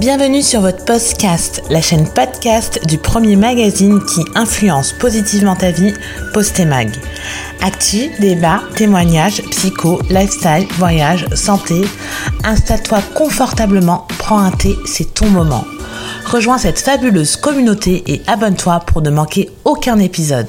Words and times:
Bienvenue 0.00 0.42
sur 0.42 0.60
votre 0.60 0.84
podcast, 0.84 1.62
la 1.70 1.80
chaîne 1.80 2.08
podcast 2.08 2.84
du 2.84 2.98
premier 2.98 3.36
magazine 3.36 4.04
qui 4.04 4.24
influence 4.34 4.92
positivement 4.92 5.54
ta 5.54 5.70
vie, 5.70 5.94
Postemag. 6.32 6.90
Actu, 7.62 8.10
débat, 8.18 8.60
témoignages, 8.74 9.40
psycho, 9.50 10.00
lifestyle, 10.10 10.66
voyage, 10.78 11.26
santé. 11.36 11.82
Installe-toi 12.42 13.02
confortablement, 13.14 14.08
prends 14.18 14.40
un 14.40 14.50
thé, 14.50 14.74
c'est 14.84 15.14
ton 15.14 15.30
moment. 15.30 15.64
Rejoins 16.26 16.58
cette 16.58 16.80
fabuleuse 16.80 17.36
communauté 17.36 18.02
et 18.08 18.22
abonne-toi 18.26 18.80
pour 18.80 19.00
ne 19.00 19.10
manquer 19.10 19.48
aucun 19.64 20.00
épisode. 20.00 20.48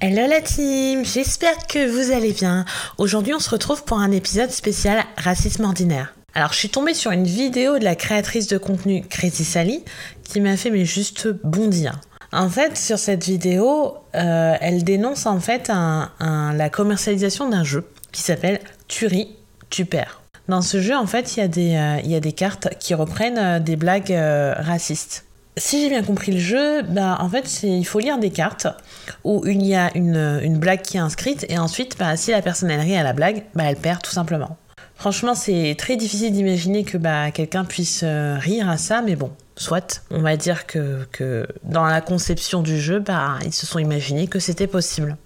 Hello 0.00 0.26
la 0.28 0.40
team, 0.40 1.04
j'espère 1.04 1.68
que 1.68 1.88
vous 1.88 2.10
allez 2.10 2.32
bien. 2.32 2.64
Aujourd'hui 2.98 3.32
on 3.32 3.38
se 3.38 3.50
retrouve 3.50 3.84
pour 3.84 3.98
un 3.98 4.10
épisode 4.10 4.50
spécial 4.50 5.04
racisme 5.16 5.64
ordinaire. 5.64 6.14
Alors, 6.34 6.52
je 6.52 6.58
suis 6.58 6.68
tombée 6.68 6.94
sur 6.94 7.10
une 7.10 7.24
vidéo 7.24 7.78
de 7.78 7.84
la 7.84 7.96
créatrice 7.96 8.46
de 8.46 8.56
contenu 8.56 9.02
Crazy 9.02 9.44
Sally 9.44 9.84
qui 10.22 10.40
m'a 10.40 10.56
fait 10.56 10.70
mais 10.70 10.84
juste 10.84 11.28
bondir. 11.42 12.00
En 12.32 12.48
fait, 12.48 12.76
sur 12.76 12.98
cette 12.98 13.24
vidéo, 13.24 13.96
euh, 14.14 14.54
elle 14.60 14.84
dénonce 14.84 15.26
en 15.26 15.40
fait 15.40 15.68
la 15.68 16.70
commercialisation 16.70 17.48
d'un 17.48 17.64
jeu 17.64 17.84
qui 18.12 18.22
s'appelle 18.22 18.60
Tu 18.86 19.06
ris, 19.06 19.36
tu 19.70 19.84
perds. 19.84 20.22
Dans 20.48 20.62
ce 20.62 20.80
jeu, 20.80 20.96
en 20.96 21.06
fait, 21.06 21.36
il 21.36 21.40
y, 21.40 21.42
a 21.42 21.48
des, 21.48 21.74
euh, 21.74 22.08
y 22.08 22.14
a 22.14 22.20
des 22.20 22.32
cartes 22.32 22.68
qui 22.78 22.94
reprennent 22.94 23.38
euh, 23.38 23.58
des 23.58 23.76
blagues 23.76 24.16
racistes. 24.58 25.24
Si 25.56 25.82
j'ai 25.82 25.90
bien 25.90 26.02
compris 26.02 26.32
le 26.32 26.38
jeu, 26.38 26.82
bah, 26.82 27.18
en 27.20 27.28
fait, 27.28 27.64
il 27.64 27.84
faut 27.84 27.98
lire 27.98 28.18
des 28.18 28.30
cartes 28.30 28.68
où 29.24 29.44
il 29.46 29.66
y 29.66 29.74
a 29.74 29.90
une, 29.96 30.40
une 30.42 30.58
blague 30.58 30.82
qui 30.82 30.96
est 30.96 31.00
inscrite 31.00 31.44
et 31.48 31.58
ensuite, 31.58 31.98
bah, 31.98 32.16
si 32.16 32.30
la 32.30 32.40
personne 32.40 32.70
elle 32.70 32.80
rit 32.80 32.96
à 32.96 33.02
la 33.02 33.12
blague, 33.12 33.44
bah, 33.54 33.64
elle 33.66 33.76
perd 33.76 34.00
tout 34.02 34.12
simplement. 34.12 34.56
Franchement, 35.00 35.34
c'est 35.34 35.76
très 35.78 35.96
difficile 35.96 36.30
d'imaginer 36.30 36.84
que 36.84 36.98
bah, 36.98 37.30
quelqu'un 37.30 37.64
puisse 37.64 38.02
euh, 38.04 38.36
rire 38.38 38.68
à 38.68 38.76
ça, 38.76 39.00
mais 39.00 39.16
bon, 39.16 39.30
soit. 39.56 40.02
On 40.10 40.20
va 40.20 40.36
dire 40.36 40.66
que, 40.66 41.46
dans 41.64 41.86
la 41.86 42.02
conception 42.02 42.60
du 42.60 42.78
jeu, 42.78 42.98
bah, 42.98 43.38
ils 43.46 43.54
se 43.54 43.64
sont 43.64 43.78
imaginés 43.78 44.26
que 44.26 44.38
c'était 44.38 44.66
possible. 44.66 45.16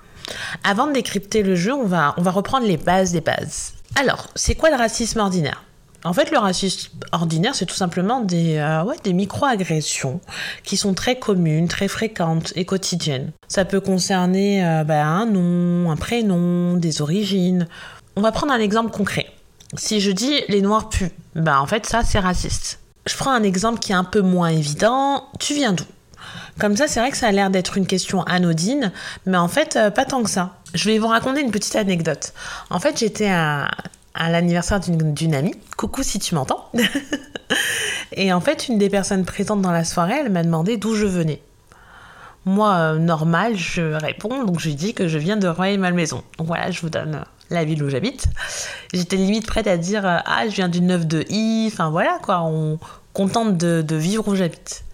Avant 0.63 0.87
de 0.87 0.93
décrypter 0.93 1.43
le 1.43 1.57
jeu, 1.57 1.75
on 1.75 1.87
va, 1.87 2.15
reprendre 2.17 2.69
les 2.69 2.77
bases 2.77 3.11
des 3.11 3.21
bases. 3.21 3.75
Alors, 3.97 4.29
c'est 4.37 4.55
quoi 4.55 4.71
le 4.71 4.77
racisme 4.77 5.19
ordinaire? 5.19 5.65
En 6.05 6.13
fait, 6.13 6.31
le 6.31 6.39
racisme 6.39 6.93
ordinaire, 7.11 7.57
c'est 7.57 7.67
tout 7.67 7.75
simplement 7.75 8.21
des, 8.21 8.59
euh, 8.59 8.85
des 9.03 9.13
micro-agressions 9.13 10.21
qui 10.63 10.77
sont 10.77 10.95
très 10.95 11.19
communes, 11.19 11.67
très 11.67 11.89
fréquentes 11.89 12.53
et 12.55 12.65
quotidiennes. 12.65 13.33
Ça 13.49 13.65
peut 13.65 13.81
concerner 13.81 14.65
euh, 14.65 14.85
bah, 14.85 15.05
un 15.05 15.27
nom, 15.27 15.91
un 15.91 15.97
prénom, 15.97 16.77
des 16.77 17.03
origines. 17.03 17.67
On 18.15 18.21
va 18.21 18.31
prendre 18.31 18.53
un 18.53 18.61
exemple 18.61 18.93
concret. 18.93 19.27
Si 19.77 20.01
je 20.01 20.11
dis 20.11 20.41
les 20.49 20.61
noirs 20.61 20.89
puent, 20.89 21.13
bah 21.35 21.61
en 21.61 21.67
fait 21.67 21.87
ça 21.87 22.03
c'est 22.05 22.19
raciste. 22.19 22.79
Je 23.07 23.17
prends 23.17 23.33
un 23.33 23.43
exemple 23.43 23.81
qui 23.81 23.93
est 23.93 23.97
un 23.97 24.05
peu 24.05 24.21
moins 24.21 24.49
évident. 24.49 25.29
Tu 25.39 25.55
viens 25.55 25.73
d'où? 25.73 25.85
Comme 26.59 26.77
ça, 26.77 26.87
c'est 26.87 27.01
vrai 27.01 27.11
que 27.11 27.17
ça 27.17 27.29
a 27.29 27.33
l'air 27.33 27.51
d'être 27.51 27.77
une 27.77 27.87
question 27.87 28.23
anodine, 28.23 28.93
mais 29.27 29.37
en 29.37 29.49
fait, 29.49 29.77
euh, 29.77 29.91
pas 29.91 30.05
tant 30.05 30.23
que 30.23 30.31
ça. 30.31 30.57
Je 30.73 30.89
vais 30.89 30.99
vous 30.99 31.09
raconter 31.09 31.41
une 31.41 31.51
petite 31.51 31.75
anecdote. 31.77 32.33
En 32.71 32.79
fait, 32.79 32.99
j'étais 32.99 33.29
à, 33.29 33.69
l'anniversaire 34.15 34.81
d'une 34.81 35.35
amie. 35.35 35.55
Coucou 35.77 36.03
si 36.03 36.19
tu 36.19 36.35
m'entends. 36.35 36.71
Et 38.13 38.33
en 38.33 38.41
fait, 38.41 38.69
une 38.69 38.79
des 38.79 38.89
personnes 38.89 39.25
présentes 39.25 39.63
dans 39.63 39.73
la 39.73 39.85
soirée, 39.85 40.21
elle 40.21 40.31
m'a 40.31 40.45
demandé 40.45 40.77
d'où 40.77 40.95
je 40.95 41.07
venais. 41.07 41.43
Moi, 42.45 42.73
euh, 42.75 42.99
normal, 42.99 43.57
je 43.57 43.83
réponds, 43.95 44.45
donc 44.45 44.61
je 44.61 44.71
dis 44.71 44.95
que 44.95 45.09
je 45.09 45.19
viens 45.19 45.37
de 45.37 45.49
Rueil-Malmaison. 45.49 46.23
Donc 46.39 46.47
voilà, 46.47 46.71
je 46.71 46.81
vous 46.83 46.91
donne 46.91 47.17
euh, 47.17 47.25
la 47.51 47.65
ville 47.65 47.83
où 47.83 47.89
j'habite. 47.89 48.27
J'étais 48.93 49.17
limite 49.17 49.47
prête 49.47 49.67
à 49.67 49.77
dire 49.77 50.07
euh, 50.07 50.19
Ah, 50.25 50.49
je 50.49 50.55
viens 50.55 50.69
du 50.69 50.81
9 50.81 51.07
de 51.07 51.25
I, 51.29 51.69
enfin 51.73 51.91
voilà 51.91 52.19
quoi, 52.23 52.43
on 52.43 52.79
contente 53.13 53.57
de, 53.57 53.97
vivre 53.97 54.27
où 54.29 54.35
j'habite. 54.35 54.85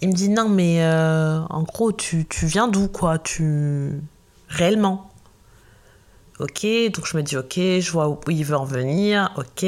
Il 0.00 0.08
me 0.08 0.14
dit 0.14 0.28
Non, 0.28 0.48
mais 0.48 0.82
euh, 0.82 1.40
en 1.50 1.62
gros, 1.62 1.92
tu, 1.92 2.26
viens 2.42 2.68
d'où 2.68 2.88
quoi 2.88 3.18
Tu. 3.18 4.00
réellement? 4.48 5.10
Ok, 6.38 6.66
donc 6.94 7.06
je 7.06 7.18
me 7.18 7.22
dis 7.22 7.36
ok, 7.36 7.56
je 7.56 7.90
vois 7.90 8.08
où 8.08 8.18
il 8.28 8.42
veut 8.46 8.56
en 8.56 8.64
venir, 8.64 9.30
ok. 9.36 9.66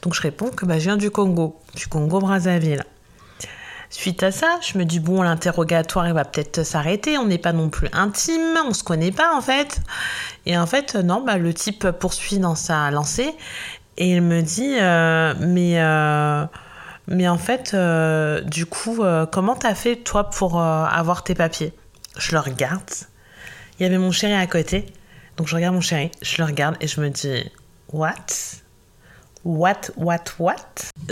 Donc 0.00 0.14
je 0.14 0.22
réponds 0.22 0.48
que 0.48 0.64
bah, 0.64 0.78
je 0.78 0.84
viens 0.84 0.96
du 0.96 1.10
Congo, 1.10 1.60
du 1.74 1.88
Congo-Brazzaville. 1.88 2.84
Suite 3.88 4.22
à 4.22 4.32
ça, 4.32 4.58
je 4.60 4.78
me 4.78 4.84
dis 4.84 4.98
bon, 4.98 5.22
l'interrogatoire 5.22 6.12
va 6.12 6.24
peut-être 6.24 6.64
s'arrêter, 6.64 7.18
on 7.18 7.26
n'est 7.26 7.38
pas 7.38 7.52
non 7.52 7.68
plus 7.68 7.88
intime, 7.92 8.58
on 8.66 8.74
se 8.74 8.82
connaît 8.82 9.12
pas 9.12 9.36
en 9.36 9.40
fait. 9.40 9.80
Et 10.44 10.58
en 10.58 10.66
fait, 10.66 10.96
non, 10.96 11.22
bah, 11.24 11.38
le 11.38 11.54
type 11.54 11.90
poursuit 11.92 12.38
dans 12.38 12.54
sa 12.54 12.90
lancée. 12.90 13.34
Et 13.96 14.12
il 14.12 14.22
me 14.22 14.42
dit 14.42 14.76
euh, 14.78 15.34
mais 15.40 15.80
euh, 15.80 16.44
mais 17.06 17.28
en 17.28 17.38
fait, 17.38 17.72
euh, 17.72 18.40
du 18.42 18.66
coup, 18.66 19.02
comment 19.32 19.54
t'as 19.54 19.74
fait 19.74 19.96
toi 19.96 20.28
pour 20.30 20.60
avoir 20.60 21.24
tes 21.24 21.34
papiers? 21.34 21.72
Je 22.18 22.32
le 22.32 22.40
regarde. 22.40 22.90
Il 23.78 23.82
y 23.82 23.86
avait 23.86 23.98
mon 23.98 24.10
chéri 24.10 24.32
à 24.34 24.46
côté, 24.46 24.86
donc 25.36 25.48
je 25.48 25.54
regarde 25.54 25.74
mon 25.74 25.82
chéri, 25.82 26.10
je 26.22 26.38
le 26.38 26.44
regarde 26.44 26.76
et 26.80 26.86
je 26.88 27.00
me 27.00 27.10
dis 27.10 27.44
what? 27.92 28.14
What, 29.46 29.92
what, 29.96 30.24
what 30.40 30.56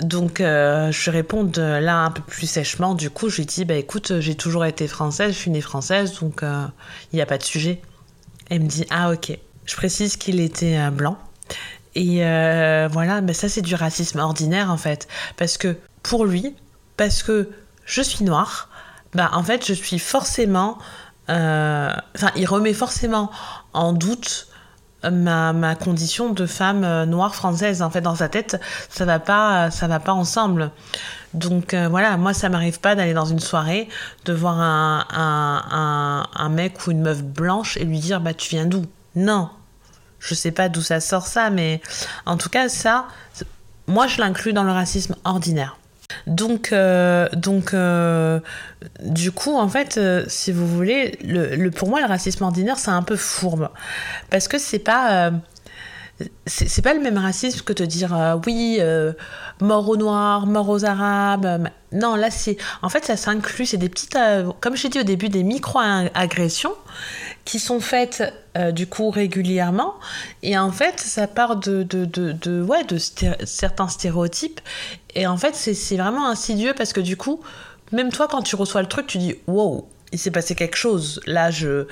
Donc, 0.03 0.41
euh, 0.41 0.91
je 0.91 1.09
réponds 1.13 1.49
là 1.57 1.99
un 1.99 2.11
peu 2.11 2.21
plus 2.21 2.49
sèchement. 2.49 2.97
Du 2.97 3.09
coup, 3.09 3.29
je 3.29 3.37
lui 3.37 3.47
dis 3.47 3.65
Bah 3.65 3.77
écoute, 3.77 4.19
j'ai 4.19 4.35
toujours 4.35 4.65
été 4.65 4.89
française, 4.89 5.35
je 5.35 5.39
suis 5.39 5.53
née 5.53 5.61
française, 5.61 6.19
donc 6.19 6.41
il 6.43 6.49
euh, 6.49 6.67
n'y 7.13 7.21
a 7.21 7.27
pas 7.27 7.39
de 7.39 7.45
sujet. 7.45 7.81
Elle 8.51 8.63
me 8.63 8.67
dit 8.67 8.87
Ah, 8.91 9.13
ok. 9.13 9.39
Je 9.67 9.77
précise 9.77 10.17
qu'il 10.17 10.41
était 10.41 10.77
euh, 10.77 10.91
blanc. 10.91 11.17
Et 11.95 12.17
voilà, 12.91 13.23
ça, 13.33 13.49
c'est 13.49 13.63
du 13.63 13.77
racisme 13.77 14.19
ordinaire 14.19 14.69
en 14.69 14.79
fait. 14.79 15.07
Parce 15.37 15.57
que 15.57 15.77
pour 16.03 16.25
lui, 16.25 16.57
parce 16.97 17.23
que 17.23 17.51
je 17.85 18.03
suis 18.03 18.25
noire, 18.25 18.69
bah 19.15 19.31
en 19.35 19.45
fait, 19.45 19.65
je 19.65 19.75
suis 19.75 20.01
forcément. 20.01 20.79
Enfin, 21.29 22.33
il 22.35 22.47
remet 22.47 22.75
forcément 22.75 23.31
en 23.75 23.93
doute 23.93 24.49
ma, 25.11 25.75
condition 25.75 26.31
de 26.31 26.47
femme 26.47 26.85
euh, 26.85 27.07
noire 27.07 27.35
française. 27.35 27.83
En 27.83 27.91
fait, 27.91 28.01
dans 28.01 28.15
sa 28.15 28.29
tête, 28.29 28.61
ça 28.89 29.05
va 29.05 29.19
pas, 29.19 29.71
ça 29.71 29.87
va 29.87 30.01
pas 30.01 30.13
ensemble. 30.13 30.71
Donc 31.35 31.75
euh, 31.75 31.89
voilà, 31.89 32.17
moi 32.17 32.33
ça 32.33 32.49
m'arrive 32.49 32.79
pas 32.79 32.95
d'aller 32.95 33.13
dans 33.13 33.25
une 33.25 33.41
soirée, 33.41 33.89
de 34.25 34.33
voir 34.33 34.61
un, 34.61 35.05
un, 35.11 36.29
un, 36.33 36.49
mec 36.49 36.87
ou 36.87 36.93
une 36.93 37.03
meuf 37.03 37.23
blanche 37.23 37.77
et 37.77 37.85
lui 37.85 37.99
dire 37.99 38.21
bah 38.21 38.35
tu 38.35 38.51
viens 38.51 38.67
d'où? 38.67 38.87
Non, 39.17 39.51
je 40.21 40.35
sais 40.35 40.53
pas 40.53 40.69
d'où 40.69 40.81
ça 40.81 41.01
sort 41.01 41.27
ça, 41.27 41.51
mais 41.51 41.83
en 42.25 42.37
tout 42.37 42.49
cas 42.49 42.69
ça, 42.69 43.07
moi 43.89 44.07
je 44.07 44.21
l'inclus 44.21 44.53
dans 44.53 44.63
le 44.63 44.71
racisme 44.71 45.17
ordinaire. 45.25 45.77
Donc, 46.27 46.73
euh, 46.73 47.29
donc 47.35 47.75
euh, 47.75 48.41
du 49.03 49.33
coup, 49.33 49.57
en 49.57 49.69
fait, 49.69 49.97
euh, 49.97 50.25
si 50.29 50.53
vous 50.53 50.67
voulez, 50.67 51.19
le, 51.23 51.71
pour 51.71 51.89
moi, 51.89 52.01
le 52.01 52.07
racisme 52.07 52.45
ordinaire, 52.45 52.79
c'est 52.79 52.91
un 52.91 53.03
peu 53.03 53.17
fourbe. 53.17 53.71
Parce 54.31 54.49
que 54.49 54.59
c'est 54.59 54.79
pas. 54.79 55.33
C'est 56.47 56.83
pas 56.83 56.95
le 56.95 57.01
même 57.01 57.19
racisme 57.19 57.61
que 57.63 57.73
te 57.73 57.83
dire 57.83 58.41
oui, 58.47 58.81
mort 59.61 59.89
aux 59.89 59.97
noirs, 59.97 60.47
mort 60.47 60.69
aux 60.69 60.85
arabes. 60.85 61.69
Non, 61.93 62.15
là, 62.15 62.31
c'est. 62.31 62.57
En 62.83 62.89
fait, 62.89 63.05
ça 63.05 63.17
s'inclut, 63.17 63.67
c'est 63.67 63.77
des 63.77 63.89
petites. 63.89 64.17
comme 64.61 64.77
j'ai 64.77 64.89
dit 64.89 65.01
au 65.01 65.05
début, 65.05 65.29
des 65.29 65.43
micro-agressions 65.43 66.75
qui 67.45 67.59
sont 67.59 67.81
faites 67.81 68.23
euh, 68.57 68.73
du 68.73 68.87
coup 68.87 69.11
régulièrement 69.11 69.95
et 70.43 70.57
en 70.57 70.71
fait 70.71 70.99
ça 71.01 71.27
part 71.27 71.57
de, 71.57 71.83
de, 71.83 72.05
de, 72.05 72.33
de 72.33 72.63
ouais, 72.63 72.85
de 72.85 72.99
certains 72.99 73.89
stéréotypes 73.89 74.61
et 75.15 75.27
en 75.27 75.37
fait 75.37 75.55
c'est 75.55 75.97
vraiment 75.97 76.29
insidieux 76.29 76.75
parce 76.77 76.93
que 76.93 77.01
du 77.01 77.17
coup 77.17 77.41
même 77.93 78.11
toi 78.11 78.29
quand 78.29 78.43
tu 78.43 78.57
reçois 78.57 78.81
le 78.81 78.89
truc 78.89 79.07
tu 79.07 79.19
dis 79.19 79.35
wow 79.47 79.89
il 80.15 80.19
s'est 80.19 80.31
passé 80.31 80.55
quelque 80.55 80.77
chose. 80.77 81.21
Là 81.27 81.51
je 81.51 81.87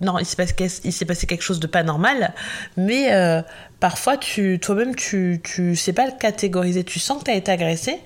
non 0.00 0.18
il 0.18 0.26
s'est 0.26 0.36
passé, 0.36 0.54
passé 1.06 1.26
quelque 1.26 1.42
chose 1.42 1.60
de 1.60 1.66
pas 1.66 1.82
normal. 1.82 2.34
Mais 2.76 3.14
euh, 3.14 3.40
parfois 3.80 4.16
tu 4.16 4.58
toi-même 4.60 4.94
tu, 4.94 5.40
tu 5.42 5.76
sais 5.76 5.92
pas 5.92 6.06
le 6.06 6.12
catégoriser. 6.18 6.84
Tu 6.84 6.98
sens 6.98 7.20
que 7.20 7.24
tu 7.24 7.30
as 7.30 7.36
été 7.36 7.50
agressé 7.50 8.00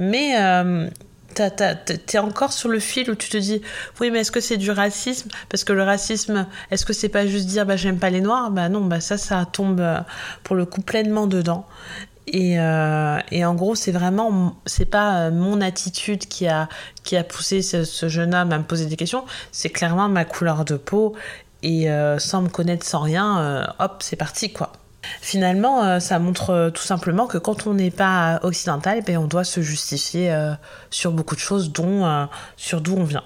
mais 0.00 0.40
euh, 0.40 0.88
t'es 1.34 2.18
encore 2.18 2.52
sur 2.52 2.68
le 2.68 2.78
fil 2.80 3.10
où 3.10 3.14
tu 3.14 3.28
te 3.28 3.36
dis 3.36 3.60
oui 4.00 4.10
mais 4.10 4.20
est-ce 4.20 4.32
que 4.32 4.40
c'est 4.40 4.56
du 4.56 4.70
racisme? 4.70 5.28
Parce 5.48 5.62
que 5.62 5.72
le 5.72 5.82
racisme 5.82 6.46
est-ce 6.70 6.84
que 6.84 6.92
c'est 6.92 7.08
pas 7.08 7.26
juste 7.26 7.46
dire 7.46 7.66
bah 7.66 7.76
j'aime 7.76 7.98
pas 7.98 8.10
les 8.10 8.20
noirs? 8.20 8.50
Bah 8.50 8.68
non 8.68 8.80
bah 8.80 9.00
ça 9.00 9.18
ça 9.18 9.46
tombe 9.50 9.80
euh, 9.80 10.00
pour 10.42 10.56
le 10.56 10.64
coup 10.64 10.80
pleinement 10.80 11.26
dedans 11.26 11.66
et, 12.32 12.60
euh, 12.60 13.18
et 13.30 13.44
en 13.44 13.54
gros 13.54 13.74
c'est 13.74 13.92
vraiment 13.92 14.56
c'est 14.66 14.84
pas 14.84 15.20
euh, 15.20 15.30
mon 15.30 15.60
attitude 15.60 16.26
qui 16.26 16.46
a 16.46 16.68
qui 17.04 17.16
a 17.16 17.24
poussé 17.24 17.62
ce, 17.62 18.08
jeune 18.08 18.34
homme 18.34 18.52
à 18.52 18.58
me 18.58 18.64
poser 18.64 18.86
des 18.86 18.96
questions. 18.96 19.24
C'est 19.52 19.70
clairement 19.70 20.08
ma 20.08 20.24
couleur 20.24 20.64
de 20.64 20.76
peau. 20.76 21.14
Et 21.64 21.88
sans 22.18 22.42
me 22.42 22.48
connaître 22.48 22.86
sans 22.86 23.00
rien 23.00 23.66
hop 23.80 23.96
c'est 23.98 24.14
parti 24.14 24.52
quoi. 24.52 24.70
Finalement, 25.20 25.84
euh, 25.84 26.00
ça 26.00 26.18
montre 26.18 26.50
euh, 26.50 26.70
tout 26.70 26.82
simplement 26.82 27.26
que 27.26 27.38
quand 27.38 27.66
on 27.66 27.74
n'est 27.74 27.90
pas 27.90 28.40
occidental, 28.42 29.02
ben, 29.06 29.18
on 29.18 29.26
doit 29.26 29.44
se 29.44 29.60
justifier 29.60 30.32
euh, 30.32 30.52
sur 30.90 31.12
beaucoup 31.12 31.34
de 31.34 31.40
choses, 31.40 31.72
dont 31.72 32.28
sur 32.56 32.80
d'où 32.80 32.96
on 32.96 33.04
vient. 33.04 33.24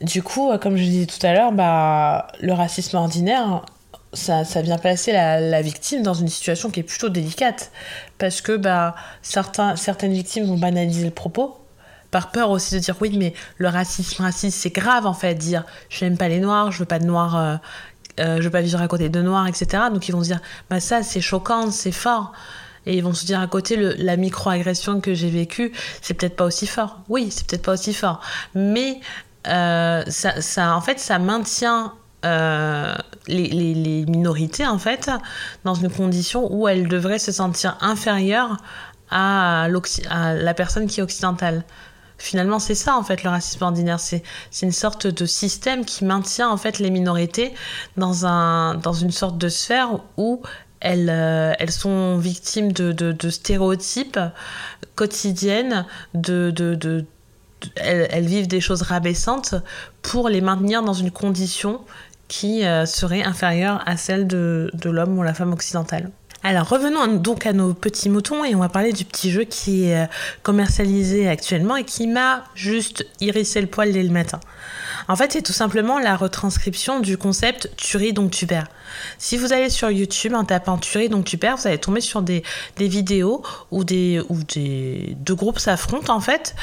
Du 0.00 0.22
coup, 0.22 0.50
comme 0.58 0.76
je 0.76 0.82
disais 0.82 1.06
tout 1.06 1.24
à 1.24 1.32
l'heure, 1.32 1.52
bah, 1.52 2.28
le 2.40 2.52
racisme 2.52 2.96
ordinaire, 2.96 3.64
ça, 4.12 4.44
ça 4.44 4.62
vient 4.62 4.78
placer 4.78 5.12
la, 5.12 5.62
victime 5.62 6.02
dans 6.02 6.14
une 6.14 6.28
situation 6.28 6.70
qui 6.70 6.80
est 6.80 6.84
plutôt 6.84 7.08
délicate. 7.08 7.72
Parce 8.18 8.40
que 8.40 8.56
bah, 8.56 8.94
certains, 9.22 9.76
certaines 9.76 10.12
victimes 10.12 10.44
vont 10.44 10.58
banaliser 10.58 11.04
le 11.04 11.10
propos, 11.10 11.58
par 12.10 12.30
peur 12.30 12.50
aussi 12.50 12.74
de 12.74 12.80
dire 12.80 12.94
oui, 13.00 13.16
mais 13.18 13.32
le 13.56 13.68
racisme, 13.68 14.22
raciste, 14.22 14.58
c'est 14.58 14.70
grave 14.70 15.06
en 15.06 15.14
fait, 15.14 15.34
dire 15.34 15.64
je 15.88 16.04
n'aime 16.04 16.18
pas 16.18 16.28
les 16.28 16.40
noirs, 16.40 16.70
je 16.70 16.78
veux 16.78 16.84
pas 16.84 16.98
de 16.98 17.06
noirs, 17.06 17.36
euh, 17.36 17.56
euh, 18.20 18.36
je 18.36 18.42
veux 18.42 18.50
pas 18.50 18.60
vivre 18.60 18.80
à 18.80 18.86
côté 18.86 19.08
de 19.08 19.22
noirs, 19.22 19.46
etc. 19.46 19.84
Donc 19.92 20.08
ils 20.08 20.12
vont 20.12 20.22
se 20.22 20.28
dire 20.28 20.40
bah 20.68 20.78
ça 20.78 21.02
c'est 21.02 21.22
choquant, 21.22 21.70
c'est 21.70 21.92
fort. 21.92 22.32
Et 22.84 22.96
ils 22.96 23.02
vont 23.02 23.14
se 23.14 23.24
dire 23.24 23.40
à 23.40 23.46
côté, 23.46 23.76
la 23.76 24.16
micro-agression 24.16 25.00
que 25.00 25.14
j'ai 25.14 25.30
vécue, 25.30 25.72
c'est 26.00 26.14
peut-être 26.14 26.34
pas 26.34 26.44
aussi 26.44 26.66
fort. 26.66 26.98
Oui, 27.08 27.30
c'est 27.30 27.46
peut-être 27.46 27.62
pas 27.62 27.74
aussi 27.74 27.94
fort. 27.94 28.20
Mais 28.56 29.00
euh, 29.46 30.02
ça, 30.08 30.40
ça, 30.40 30.74
en 30.74 30.80
fait, 30.80 30.98
ça 30.98 31.20
maintient 31.20 31.94
euh, 32.24 32.94
les, 33.26 34.04
minorités 34.06 34.66
en 34.66 34.78
fait 34.78 35.10
dans 35.64 35.74
une 35.74 35.90
condition 35.90 36.52
où 36.52 36.68
elles 36.68 36.88
devraient 36.88 37.18
se 37.18 37.32
sentir 37.32 37.76
inférieures 37.80 38.56
à, 39.10 39.68
à 40.10 40.34
la 40.34 40.54
personne 40.54 40.86
qui 40.86 41.00
est 41.00 41.02
occidentale. 41.02 41.64
Finalement, 42.18 42.60
c'est 42.60 42.76
ça 42.76 42.96
en 42.96 43.02
fait 43.02 43.24
le 43.24 43.30
racisme 43.30 43.64
ordinaire. 43.64 43.98
C'est 43.98 44.22
une 44.62 44.70
sorte 44.70 45.08
de 45.08 45.26
système 45.26 45.84
qui 45.84 46.04
maintient 46.04 46.48
en 46.48 46.56
fait 46.56 46.78
les 46.78 46.90
minorités 46.90 47.52
dans, 47.96 48.26
un, 48.26 48.76
dans 48.76 48.92
une 48.92 49.10
sorte 49.10 49.38
de 49.38 49.48
sphère 49.48 49.98
où 50.16 50.40
elles, 50.78 51.10
euh, 51.10 51.52
elles 51.58 51.72
sont 51.72 52.18
victimes 52.18 52.70
de, 52.70 52.92
de, 52.92 53.10
de 53.10 53.30
stéréotypes 53.30 54.20
quotidiennes, 54.94 55.84
de, 56.14 56.52
de 56.52 57.04
elles, 57.76 58.06
elles, 58.10 58.26
vivent 58.26 58.48
des 58.48 58.60
choses 58.60 58.82
rabaissantes 58.82 59.54
pour 60.02 60.28
les 60.28 60.40
maintenir 60.40 60.82
dans 60.82 60.92
une 60.92 61.10
condition 61.10 61.80
qui 62.32 62.64
euh, 62.64 62.86
serait 62.86 63.22
inférieure 63.22 63.82
à 63.84 63.98
celle 63.98 64.26
de, 64.26 64.70
de 64.72 64.88
l'homme 64.88 65.18
ou 65.18 65.22
la 65.22 65.34
femme 65.34 65.52
occidentale. 65.52 66.10
Alors 66.44 66.68
revenons 66.68 67.06
donc 67.06 67.46
à 67.46 67.52
nos 67.52 67.72
petits 67.72 68.08
moutons 68.08 68.44
et 68.44 68.56
on 68.56 68.58
va 68.58 68.68
parler 68.68 68.92
du 68.92 69.04
petit 69.04 69.30
jeu 69.30 69.44
qui 69.44 69.84
est 69.84 70.02
euh, 70.02 70.06
commercialisé 70.42 71.28
actuellement 71.28 71.76
et 71.76 71.84
qui 71.84 72.08
m'a 72.08 72.42
juste 72.56 73.06
irrissé 73.20 73.60
le 73.60 73.68
poil 73.68 73.92
dès 73.92 74.02
le 74.02 74.10
matin. 74.10 74.40
En 75.06 75.14
fait, 75.14 75.32
c'est 75.32 75.42
tout 75.42 75.52
simplement 75.52 76.00
la 76.00 76.16
retranscription 76.16 76.98
du 76.98 77.16
concept 77.16 77.70
tu 77.76 77.96
ris 77.96 78.12
donc 78.12 78.32
tu 78.32 78.48
perds. 78.48 78.66
Si 79.18 79.36
vous 79.36 79.52
allez 79.52 79.70
sur 79.70 79.88
YouTube 79.92 80.34
en 80.34 80.42
tapant 80.42 80.78
tu 80.78 80.98
ris 80.98 81.08
donc 81.08 81.24
tu 81.24 81.38
perds, 81.38 81.58
vous 81.58 81.68
allez 81.68 81.78
tomber 81.78 82.00
sur 82.00 82.22
des, 82.22 82.42
vidéos 82.76 83.44
où 83.70 83.84
des, 83.84 84.20
où 84.28 84.42
des 84.42 85.16
deux 85.20 85.36
groupes 85.36 85.60
s'affrontent 85.60 86.12
en 86.12 86.20
fait. 86.20 86.56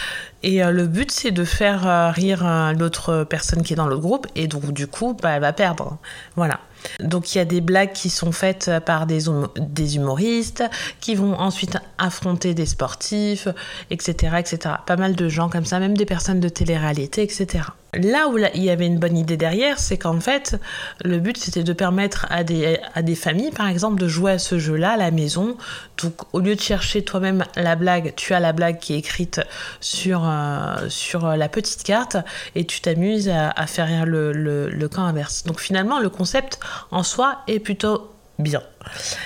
Et 0.44 0.62
euh, 0.62 0.72
le 0.72 0.88
but 0.88 1.10
c'est 1.10 1.32
de 1.32 1.46
faire 1.46 1.88
euh, 1.88 2.12
rire 2.12 2.74
l'autre 2.78 3.24
personne 3.24 3.64
qui 3.64 3.74
est 3.74 3.78
dans 3.78 3.88
l'autre 3.88 4.02
groupe 4.02 4.28
et 4.36 4.48
donc 4.48 4.74
du 4.74 4.88
coup 4.88 5.16
bah, 5.22 5.32
elle 5.32 5.42
va 5.42 5.54
perdre. 5.54 5.98
Voilà. 6.36 6.60
Donc 7.00 7.34
il 7.34 7.38
y 7.38 7.42
a 7.42 7.46
des 7.46 7.62
blagues 7.62 7.94
qui 7.94 8.10
sont 8.10 8.32
faites 8.32 8.72
par 8.86 9.06
des, 9.06 9.24
des 9.60 9.96
humoristes, 9.96 10.64
qui 11.00 11.16
vont 11.16 11.34
ensuite 11.34 11.78
affronter 11.98 12.54
des 12.54 12.66
sportifs, 12.66 13.48
etc., 13.90 14.36
etc. 14.40 14.76
Pas 14.86 14.98
mal 14.98 15.16
de 15.16 15.30
gens 15.30 15.50
comme 15.50 15.66
ça, 15.66 15.80
même 15.80 15.98
des 15.98 16.06
personnes 16.06 16.40
de 16.40 16.50
télé-réalité, 16.50 17.24
etc. 17.24 17.66
Là 17.94 18.28
où 18.28 18.38
il 18.38 18.64
y 18.64 18.70
avait 18.70 18.86
une 18.86 19.00
bonne 19.00 19.18
idée 19.18 19.38
derrière, 19.38 19.80
c'est 19.80 19.98
qu'en 19.98 20.20
fait, 20.20 20.60
le 21.04 21.20
but 21.20 21.38
c'était 21.38 21.64
de 21.64 21.74
permettre 21.74 22.28
à 22.30 22.44
des, 22.44 22.78
à 22.94 23.02
des 23.02 23.16
familles, 23.16 23.52
par 23.52 23.68
exemple, 23.68 24.00
de 24.00 24.08
jouer 24.08 24.34
à 24.34 24.40
ce 24.40 24.60
jeu-là 24.60 24.92
à 24.92 24.98
la 24.98 25.10
maison. 25.10 25.58
Donc, 26.02 26.14
au 26.34 26.40
lieu 26.40 26.56
de 26.56 26.62
chercher 26.62 27.04
toi-même 27.04 27.46
la 27.56 27.76
blague, 27.76 28.14
tu 28.16 28.34
as 28.36 28.40
la 28.40 28.54
blague 28.54 28.78
qui 28.78 28.94
est 28.94 29.00
écrite 29.00 29.42
sur, 29.80 30.22
euh, 30.24 30.88
sur 30.90 31.26
la 31.28 31.50
petite 31.50 31.82
carte 31.84 32.18
et 32.54 32.66
tu 32.66 32.80
t'amuses 32.82 33.30
à, 33.30 33.66
faire 33.66 34.06
le, 34.06 34.34
le, 34.34 34.70
le 34.70 34.90
camp 34.90 35.04
inverse. 35.04 35.44
Donc, 35.46 35.60
finalement, 35.60 36.00
le 36.00 36.10
concept 36.10 36.60
en 36.92 37.02
soi 37.02 37.40
est 37.48 37.60
plutôt 37.60 38.12
bien. 38.38 38.62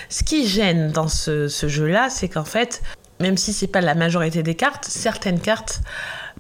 Ce 0.08 0.24
qui 0.24 0.48
gêne 0.48 0.92
dans 0.92 1.10
ce, 1.10 1.50
ce 1.50 1.68
jeu-là, 1.68 2.10
c'est 2.10 2.30
qu'en 2.30 2.46
fait, 2.46 2.82
même 3.20 3.36
si 3.36 3.52
c'est 3.52 3.68
pas 3.68 3.82
la 3.82 3.96
majorité 3.96 4.42
des 4.42 4.56
cartes, 4.56 4.86
certaines 4.86 5.40
cartes 5.40 5.82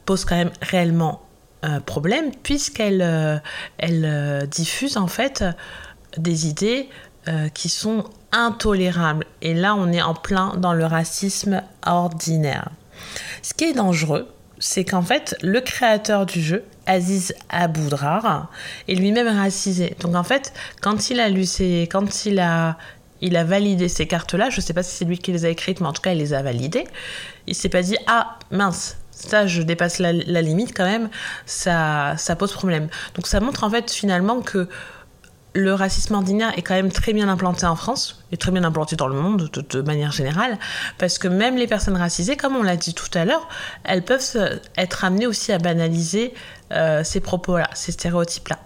posent 0.06 0.26
quand 0.26 0.36
même 0.36 0.52
réellement 0.62 1.23
problème 1.86 2.32
puisqu'elle 2.44 3.02
euh, 3.02 3.38
euh, 3.84 4.46
diffuse 4.46 4.98
en 4.98 5.08
fait 5.08 5.44
des 6.18 6.48
idées 6.48 6.90
euh, 7.28 7.50
qui 7.50 7.70
sont 7.70 8.06
intolérables. 8.32 9.26
Et 9.42 9.54
là, 9.54 9.76
on 9.76 9.92
est 9.92 10.02
en 10.02 10.14
plein 10.14 10.56
dans 10.58 10.74
le 10.74 10.86
racisme 10.86 11.62
ordinaire. 11.86 12.70
Ce 13.42 13.54
qui 13.54 13.66
est 13.66 13.74
dangereux, 13.74 14.28
c'est 14.60 14.86
qu'en 14.86 15.02
fait, 15.02 15.36
le 15.42 15.62
créateur 15.62 16.26
du 16.26 16.42
jeu, 16.42 16.64
Aziz 16.86 17.34
Aboudrar, 17.50 18.50
est 18.88 18.96
lui-même 18.96 19.28
racisé. 19.28 19.96
Donc 20.02 20.16
en 20.16 20.24
fait, 20.24 20.54
quand 20.82 21.10
il 21.10 21.20
a 21.20 21.30
lu 21.30 21.46
ses, 21.46 21.88
quand 21.92 22.26
il 22.26 22.40
a 22.40 22.78
il 23.22 23.38
a 23.38 23.46
validé 23.46 23.88
ces 23.88 24.06
cartes-là. 24.06 24.50
Je 24.50 24.58
ne 24.58 24.62
sais 24.62 24.74
pas 24.74 24.84
si 24.84 24.98
c'est 24.98 25.06
lui 25.06 25.18
qui 25.18 25.32
les 25.32 25.46
a 25.46 25.50
écrites, 25.50 25.80
mais 25.80 25.88
en 25.88 25.94
tout 25.94 26.02
cas, 26.02 26.12
il 26.12 26.18
les 26.18 26.34
a 26.34 26.42
validées. 26.42 26.84
Il 27.48 27.56
s'est 27.56 27.70
pas 27.70 27.82
dit 27.82 27.96
ah 28.06 28.38
mince, 28.52 28.98
ça, 29.30 29.48
je 29.48 29.62
dépasse 29.62 30.00
la, 30.00 30.12
limite 30.12 30.76
quand 30.76 30.86
même, 30.86 31.10
ça, 31.46 32.16
ça 32.18 32.36
pose 32.36 32.52
problème. 32.54 32.88
Donc 33.16 33.28
ça 33.28 33.40
montre 33.40 33.64
en 33.64 33.70
fait 33.70 33.92
finalement 33.92 34.42
que 34.42 34.68
le 35.56 35.74
racisme 35.74 36.16
ordinaire 36.16 36.58
est 36.58 36.62
quand 36.62 36.74
même 36.74 36.92
très 36.92 37.14
bien 37.14 37.30
implanté 37.30 37.66
en 37.66 37.76
France 37.76 38.24
et 38.32 38.38
très 38.38 38.52
bien 38.52 38.64
implanté 38.64 38.96
dans 38.96 39.08
le 39.08 39.16
monde 39.16 39.50
de, 39.52 39.82
manière 39.82 40.12
générale, 40.12 40.58
parce 40.98 41.18
que 41.18 41.28
même 41.28 41.56
les 41.56 41.68
personnes 41.68 41.96
racisées, 41.96 42.36
comme 42.36 42.56
on 42.56 42.64
l'a 42.64 42.76
dit 42.76 42.94
tout 42.94 43.10
à 43.14 43.26
l'heure, 43.26 43.48
elles 43.84 44.04
peuvent 44.04 44.60
être 44.78 45.06
amenées 45.06 45.28
aussi 45.28 45.52
à 45.52 45.60
banaliser 45.60 46.34
euh, 46.72 47.04
ces 47.04 47.20
propos-là, 47.20 47.70
ces 47.74 47.92
stéréotypes-là. 47.92 48.58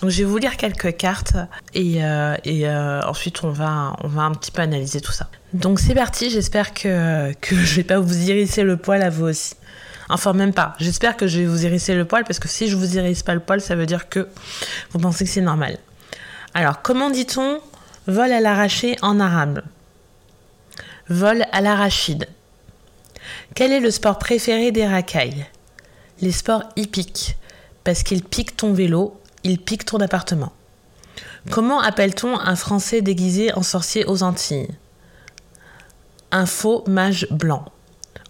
Donc 0.00 0.10
je 0.10 0.18
vais 0.18 0.24
vous 0.24 0.38
lire 0.38 0.56
quelques 0.56 0.96
cartes 0.96 1.36
et, 1.74 2.04
euh, 2.04 2.36
euh, 2.46 3.02
ensuite 3.02 3.42
on 3.42 3.50
va, 3.50 3.96
on 4.04 4.08
va 4.08 4.22
un 4.22 4.32
petit 4.32 4.52
peu 4.52 4.62
analyser 4.62 5.00
tout 5.00 5.12
ça. 5.12 5.28
Donc 5.52 5.80
c'est 5.80 5.94
parti, 5.94 6.30
j'espère 6.30 6.74
que, 6.74 7.32
que 7.40 7.56
je 7.56 7.76
vais 7.76 7.84
pas 7.84 7.98
vous 7.98 8.30
irisser 8.30 8.62
le 8.62 8.76
poil 8.76 9.02
à 9.02 9.10
vous 9.10 9.26
aussi. 9.26 9.54
Enfin, 10.08 10.32
même 10.32 10.52
pas. 10.52 10.74
J'espère 10.78 11.16
que 11.16 11.26
je 11.26 11.40
vais 11.40 11.46
vous 11.46 11.66
hérisser 11.66 11.94
le 11.94 12.04
poil 12.04 12.24
parce 12.24 12.38
que 12.38 12.48
si 12.48 12.68
je 12.68 12.76
vous 12.76 12.96
hérisse 12.96 13.22
pas 13.22 13.34
le 13.34 13.40
poil, 13.40 13.60
ça 13.60 13.74
veut 13.74 13.86
dire 13.86 14.08
que 14.08 14.28
vous 14.90 14.98
pensez 14.98 15.24
que 15.24 15.30
c'est 15.30 15.40
normal. 15.40 15.78
Alors, 16.54 16.82
comment 16.82 17.10
dit-on 17.10 17.60
vol 18.06 18.30
à 18.32 18.40
l'arraché 18.40 18.96
en 19.02 19.18
arabe? 19.20 19.62
Vol 21.08 21.44
à 21.52 21.60
l'arachide. 21.60 22.28
Quel 23.54 23.72
est 23.72 23.80
le 23.80 23.90
sport 23.90 24.18
préféré 24.18 24.70
des 24.70 24.86
racailles? 24.86 25.46
Les 26.20 26.32
sports 26.32 26.64
hippiques, 26.76 27.36
parce 27.84 28.02
qu'ils 28.02 28.24
piquent 28.24 28.56
ton 28.56 28.72
vélo, 28.72 29.20
ils 29.44 29.60
piquent 29.60 29.84
ton 29.84 29.98
appartement. 29.98 30.52
Comment 31.50 31.80
appelle-t-on 31.80 32.38
un 32.38 32.56
Français 32.56 33.02
déguisé 33.02 33.52
en 33.54 33.62
sorcier 33.62 34.04
aux 34.06 34.22
Antilles? 34.22 34.68
Un 36.32 36.46
faux 36.46 36.84
mage 36.86 37.28
blanc. 37.30 37.64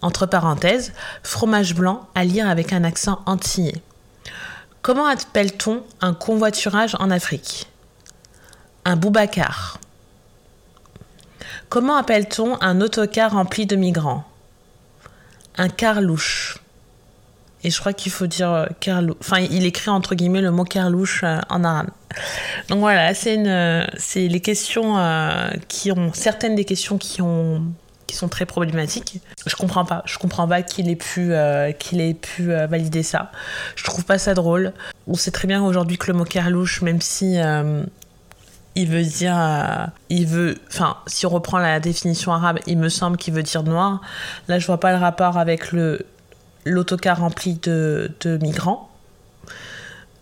Entre 0.01 0.25
parenthèses, 0.25 0.93
fromage 1.23 1.73
blanc 1.73 2.07
à 2.13 2.23
lire 2.23 2.47
avec 2.47 2.71
un 2.71 2.83
accent 2.83 3.19
antillais. 3.25 3.81
Comment 4.81 5.07
appelle-t-on 5.07 5.83
un 6.01 6.13
convoiturage 6.13 6.95
en 6.99 7.09
Afrique? 7.09 7.67
Un 8.85 8.95
boubacar. 8.95 9.79
Comment 11.69 11.97
appelle-t-on 11.97 12.61
un 12.61 12.79
autocar 12.79 13.31
rempli 13.31 13.65
de 13.65 13.75
migrants? 13.75 14.23
Un 15.57 15.67
carlouche. 15.67 16.59
Et 17.63 17.71
je 17.71 17.79
crois 17.79 17.91
qu'il 17.91 18.11
faut 18.11 18.27
dire 18.27 18.51
euh, 18.51 18.65
carlouche. 18.79 19.17
Enfin, 19.19 19.39
il 19.39 19.65
écrit 19.65 19.89
entre 19.89 20.15
guillemets 20.15 20.41
le 20.41 20.51
mot 20.51 20.63
carlouche 20.63 21.23
euh, 21.23 21.39
en 21.49 21.63
arabe. 21.63 21.89
Donc 22.69 22.79
voilà, 22.79 23.13
c'est 23.13 23.37
c'est 23.97 24.27
les 24.27 24.39
questions 24.39 24.97
euh, 24.97 25.49
qui 25.67 25.91
ont 25.91 26.13
certaines 26.13 26.55
des 26.55 26.65
questions 26.65 26.97
qui 26.97 27.21
ont 27.21 27.63
qui 28.07 28.15
sont 28.15 28.29
très 28.29 28.45
problématiques. 28.45 29.21
Je 29.45 29.55
comprends 29.55 29.85
pas. 29.85 30.01
Je 30.05 30.17
comprends 30.17 30.47
pas 30.47 30.63
qu'il 30.63 30.89
ait 30.89 30.95
pu, 30.95 31.33
euh, 31.33 31.71
qu'il 31.73 32.01
ait 32.01 32.13
pu 32.13 32.51
euh, 32.51 32.65
valider 32.65 33.03
ça. 33.03 33.31
Je 33.75 33.83
trouve 33.83 34.05
pas 34.05 34.17
ça 34.17 34.33
drôle. 34.33 34.73
On 35.07 35.13
sait 35.13 35.31
très 35.31 35.47
bien 35.47 35.63
aujourd'hui 35.63 35.97
que 35.97 36.11
le 36.11 36.17
mot 36.17 36.23
carlouche, 36.23 36.81
même 36.81 37.01
si 37.01 37.37
euh, 37.37 37.83
il 38.75 38.87
veut 38.87 39.03
dire, 39.03 39.89
il 40.09 40.25
veut, 40.25 40.57
enfin, 40.69 40.97
si 41.07 41.25
on 41.25 41.29
reprend 41.29 41.57
la 41.57 41.79
définition 41.79 42.31
arabe, 42.31 42.59
il 42.65 42.77
me 42.77 42.89
semble 42.89 43.17
qu'il 43.17 43.33
veut 43.33 43.43
dire 43.43 43.63
noir. 43.63 44.01
Là, 44.47 44.59
je 44.59 44.67
vois 44.67 44.79
pas 44.79 44.91
le 44.91 44.97
rapport 44.97 45.37
avec 45.37 45.71
l'autocar 46.65 47.19
rempli 47.19 47.55
de 47.55 48.37
migrants 48.41 48.89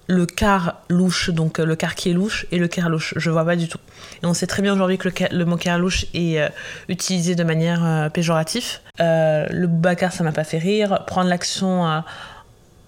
le 0.08 0.26
car 0.26 0.82
louche, 0.90 1.30
donc 1.30 1.60
euh, 1.60 1.66
le 1.66 1.76
car 1.76 1.96
qui 1.96 2.12
est 2.12 2.14
louche, 2.14 2.46
et 2.52 2.58
le 2.58 2.68
car 2.68 2.90
louche. 2.90 3.14
Je 3.18 3.30
vois 3.30 3.46
pas 3.46 3.56
du 3.56 3.68
tout. 3.68 3.80
Et 4.22 4.26
on 4.26 4.34
sait 4.34 4.48
très 4.48 4.62
bien 4.62 4.74
aujourd'hui 4.74 4.98
que 4.98 5.10
le, 5.32 5.46
mot 5.46 5.58
car 5.58 5.80
louche 5.80 6.06
est 6.14 6.40
euh, 6.40 6.50
utilisé 6.90 7.36
de 7.36 7.44
manière 7.44 7.84
euh, 7.86 8.10
péjorative. 8.10 8.80
le 9.00 9.66
bacar, 9.66 10.12
ça 10.12 10.24
m'a 10.24 10.32
pas 10.32 10.44
fait 10.44 10.58
rire. 10.58 11.04
Prendre 11.08 11.30
l'action 11.30 12.04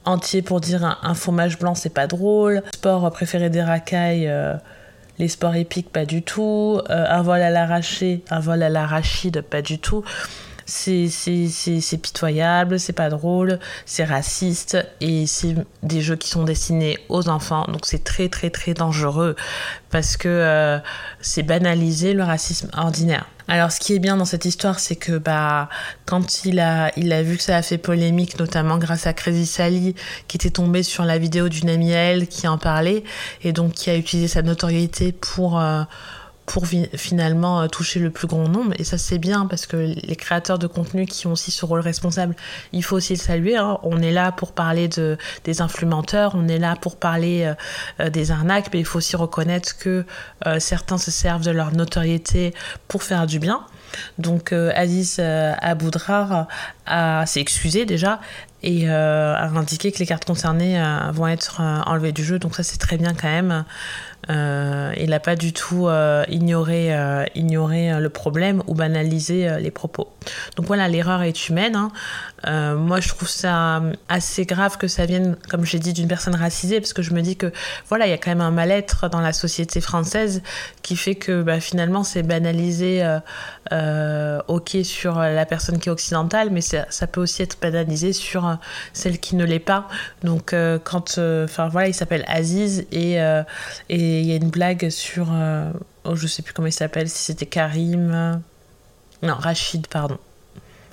entier 0.05 0.41
pour 0.41 0.61
dire 0.61 0.85
un, 0.85 0.97
un, 1.01 1.13
fromage 1.13 1.59
blanc, 1.59 1.75
c'est 1.75 1.93
pas 1.93 2.07
drôle. 2.07 2.61
Sport 2.75 3.11
préféré 3.11 3.49
des 3.49 3.63
racailles, 3.63 4.31
les 5.19 5.27
sports 5.27 5.55
épiques, 5.55 5.91
pas 5.91 6.05
du 6.05 6.21
tout. 6.21 6.81
un 6.87 7.21
vol 7.21 7.41
à 7.41 7.49
l'arraché, 7.49 8.23
un 8.29 8.39
vol 8.39 8.63
à 8.63 8.69
l'arachide, 8.69 9.41
pas 9.41 9.61
du 9.61 9.79
tout. 9.79 10.03
C'est 10.67 11.97
pitoyable, 12.01 12.79
c'est 12.79 12.93
pas 12.93 13.09
drôle, 13.09 13.59
c'est 13.85 14.03
raciste 14.03 14.77
et 15.01 15.25
c'est 15.25 15.55
des 15.81 16.01
jeux 16.01 16.17
qui 16.17 16.29
sont 16.29 16.43
destinés 16.43 16.97
aux 17.09 17.29
enfants. 17.29 17.65
Donc 17.67 17.85
c'est 17.85 18.03
très 18.03 18.29
très 18.29 18.49
très 18.49 18.73
dangereux 18.73 19.35
parce 19.89 20.17
que 20.17 20.27
euh, 20.27 20.77
c'est 21.21 21.43
banaliser 21.43 22.13
le 22.13 22.23
racisme 22.23 22.69
ordinaire. 22.75 23.25
Alors, 23.49 23.71
ce 23.71 23.79
qui 23.79 23.93
est 23.93 23.99
bien 23.99 24.17
dans 24.17 24.25
cette 24.25 24.43
histoire, 24.43 24.77
c'est 24.77 24.97
que 24.97 25.17
bah, 25.17 25.69
quand 26.05 26.43
il 26.43 26.59
a, 26.59 26.91
il 26.97 27.13
a 27.13 27.23
vu 27.23 27.37
que 27.37 27.43
ça 27.43 27.55
a 27.55 27.61
fait 27.61 27.77
polémique, 27.77 28.37
notamment 28.39 28.77
grâce 28.77 29.07
à 29.07 29.13
Crazy 29.13 29.45
Sally, 29.45 29.95
qui 30.27 30.35
était 30.35 30.49
tombée 30.49 30.83
sur 30.83 31.05
la 31.05 31.17
vidéo 31.17 31.47
d'une 31.47 31.69
amie 31.69 31.93
à 31.93 31.99
elle 31.99 32.27
qui 32.27 32.45
en 32.47 32.57
parlait, 32.57 33.05
et 33.43 33.53
donc 33.53 33.71
qui 33.71 33.89
a 33.89 33.95
utilisé 33.95 34.27
sa 34.27 34.41
notoriété 34.41 35.13
pour, 35.13 35.61
euh, 35.61 35.83
pour 36.47 36.65
finalement 36.65 37.61
euh, 37.61 37.67
toucher 37.67 37.99
le 37.99 38.09
plus 38.09 38.25
grand 38.25 38.47
nombre. 38.47 38.73
Et 38.79 38.85
ça, 38.85 38.97
c'est 38.97 39.17
bien 39.17 39.45
parce 39.47 39.65
que 39.65 39.75
les 39.75 40.15
créateurs 40.15 40.57
de 40.57 40.65
contenu 40.65 41.05
qui 41.05 41.27
ont 41.27 41.33
aussi 41.33 41.51
ce 41.51 41.65
rôle 41.65 41.81
responsable, 41.81 42.35
il 42.71 42.83
faut 42.83 42.95
aussi 42.95 43.13
le 43.13 43.19
saluer. 43.19 43.57
Hein. 43.57 43.77
On 43.83 44.01
est 44.01 44.13
là 44.13 44.31
pour 44.31 44.53
parler 44.53 44.87
de, 44.87 45.17
des 45.43 45.61
influenceurs, 45.61 46.35
on 46.35 46.47
est 46.47 46.57
là 46.57 46.77
pour 46.77 46.95
parler 46.95 47.43
euh, 47.43 47.53
euh, 47.99 48.09
des 48.09 48.31
arnaques, 48.31 48.69
mais 48.71 48.79
il 48.79 48.85
faut 48.85 48.99
aussi 48.99 49.17
reconnaître 49.17 49.77
que 49.77 50.05
certains 50.59 50.97
se 50.97 51.11
servent 51.11 51.43
de 51.43 51.51
leur 51.51 51.73
notoriété 51.73 52.53
pour 52.87 53.03
faire 53.03 53.27
du 53.27 53.39
bien. 53.39 53.61
Donc 54.17 54.53
Aziz 54.53 55.19
Aboudrar 55.19 56.47
s'est 57.25 57.41
excusé 57.41 57.85
déjà 57.85 58.21
et 58.63 58.89
a 58.89 59.49
indiqué 59.55 59.91
que 59.91 59.99
les 59.99 60.05
cartes 60.05 60.25
concernées 60.25 60.81
vont 61.11 61.27
être 61.27 61.61
enlevées 61.61 62.13
du 62.13 62.23
jeu. 62.23 62.39
Donc 62.39 62.55
ça 62.55 62.63
c'est 62.63 62.77
très 62.77 62.97
bien 62.97 63.13
quand 63.13 63.27
même. 63.27 63.65
Euh, 64.29 64.93
il 64.97 65.09
n'a 65.11 65.19
pas 65.19 65.35
du 65.35 65.53
tout 65.53 65.87
euh, 65.87 66.23
ignoré, 66.29 66.93
euh, 66.93 67.25
ignoré 67.35 67.99
le 67.99 68.09
problème 68.09 68.61
ou 68.67 68.73
banalisé 68.73 69.59
les 69.59 69.71
propos. 69.71 70.09
Donc 70.55 70.65
voilà, 70.65 70.87
l'erreur 70.87 71.21
est 71.21 71.49
humaine. 71.49 71.75
Hein. 71.75 71.91
Moi, 72.45 72.99
je 72.99 73.09
trouve 73.09 73.27
ça 73.27 73.81
assez 74.09 74.45
grave 74.45 74.77
que 74.77 74.87
ça 74.87 75.05
vienne, 75.05 75.35
comme 75.49 75.65
j'ai 75.65 75.79
dit, 75.79 75.93
d'une 75.93 76.07
personne 76.07 76.35
racisée, 76.35 76.79
parce 76.79 76.93
que 76.93 77.01
je 77.01 77.13
me 77.13 77.21
dis 77.21 77.35
que 77.35 77.51
voilà, 77.89 78.07
il 78.07 78.09
y 78.09 78.13
a 78.13 78.17
quand 78.17 78.31
même 78.31 78.41
un 78.41 78.51
mal-être 78.51 79.09
dans 79.09 79.21
la 79.21 79.33
société 79.33 79.81
française 79.81 80.41
qui 80.81 80.95
fait 80.95 81.15
que 81.15 81.41
bah, 81.41 81.59
finalement, 81.59 82.03
c'est 82.03 82.23
banalisé, 82.23 83.03
ok, 83.71 84.77
sur 84.83 85.19
la 85.19 85.45
personne 85.45 85.79
qui 85.79 85.89
est 85.89 85.91
occidentale, 85.91 86.49
mais 86.51 86.61
ça 86.61 87.07
peut 87.07 87.21
aussi 87.21 87.41
être 87.41 87.57
banalisé 87.61 88.13
sur 88.13 88.57
celle 88.93 89.19
qui 89.19 89.35
ne 89.35 89.45
l'est 89.45 89.59
pas. 89.59 89.87
Donc, 90.23 90.55
quand, 90.83 91.17
enfin 91.17 91.67
voilà, 91.69 91.87
il 91.87 91.93
s'appelle 91.93 92.25
Aziz 92.27 92.85
et, 92.91 93.17
il 93.89 94.25
y 94.25 94.31
a 94.31 94.35
une 94.35 94.49
blague 94.49 94.89
sur. 94.89 95.27
Euh, 95.31 95.71
oh, 96.03 96.15
je 96.15 96.27
sais 96.27 96.41
plus 96.41 96.53
comment 96.53 96.67
il 96.67 96.73
s'appelle, 96.73 97.09
si 97.09 97.23
c'était 97.23 97.45
Karim. 97.45 98.41
Non, 99.23 99.35
Rachid, 99.35 99.87
pardon. 99.87 100.17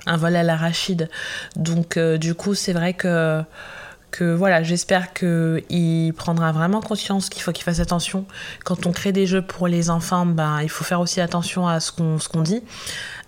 Un 0.05 0.17
vol 0.17 0.35
à 0.35 0.43
la 0.43 0.55
Rachid. 0.55 1.09
Donc, 1.55 1.97
euh, 1.97 2.17
du 2.17 2.35
coup, 2.35 2.53
c'est 2.53 2.73
vrai 2.73 2.93
que. 2.93 3.43
Voilà, 4.21 4.63
j'espère 4.63 5.13
qu'il 5.13 6.13
prendra 6.15 6.53
vraiment 6.53 6.79
conscience 6.79 7.27
qu'il 7.27 7.41
faut 7.41 7.51
qu'il 7.51 7.65
fasse 7.65 7.81
attention. 7.81 8.25
Quand 8.63 8.85
on 8.85 8.93
crée 8.93 9.11
des 9.11 9.27
jeux 9.27 9.41
pour 9.41 9.67
les 9.67 9.89
enfants, 9.89 10.25
ben, 10.25 10.61
il 10.61 10.69
faut 10.69 10.85
faire 10.85 11.01
aussi 11.01 11.19
attention 11.19 11.67
à 11.67 11.81
ce 11.81 11.91
qu'on 11.91 12.41
dit 12.41 12.63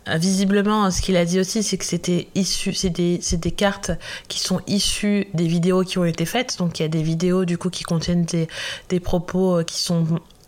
euh, 0.07 0.17
visiblement, 0.17 0.89
ce 0.91 1.01
qu'il 1.01 1.17
a 1.17 1.25
dit 1.25 1.39
aussi, 1.39 1.63
c'est 1.63 1.77
que 1.77 1.85
c'était 1.85 2.27
issu, 2.35 2.73
c'est 2.73 2.89
des, 2.89 3.51
cartes 3.51 3.91
qui 4.27 4.39
sont 4.39 4.61
issues 4.67 5.27
des 5.33 5.47
vidéos 5.47 5.83
qui 5.83 5.97
ont 5.97 6.05
été 6.05 6.25
faites. 6.25 6.57
Donc 6.57 6.79
il 6.79 6.83
y 6.83 6.85
a 6.85 6.89
des 6.89 7.03
vidéos 7.03 7.45
du 7.45 7.57
coup 7.57 7.69
qui 7.69 7.83
contiennent 7.83 8.25
des, 8.25 8.47
des 8.89 8.99
propos 8.99 9.63
qui 9.65 9.79
sont 9.79 10.05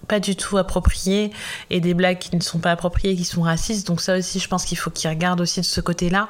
pas 0.10 0.20
du 0.20 0.36
tout 0.36 0.58
appropriées 0.58 1.32
et 1.70 1.80
des 1.80 1.94
blagues 1.94 2.18
qui 2.18 2.36
ne 2.36 2.42
sont 2.42 2.60
pas 2.60 2.72
appropriées, 2.72 3.16
qui 3.16 3.24
sont 3.24 3.44
racistes. 3.44 3.88
Donc 3.88 4.01
ça 4.01 4.18
aussi, 4.18 4.39
je 4.39 4.48
pense 4.50 4.66
qu'il 4.66 4.78
faut 4.78 4.89
qu'ils 4.89 5.10
regardent 5.10 5.39
aussi 5.39 5.62
de 5.62 5.66
ce 5.66 5.80
côté-là, 5.80 6.28